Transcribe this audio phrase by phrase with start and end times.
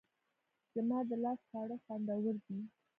[0.75, 2.59] زما د لاس خواړه خوندور دي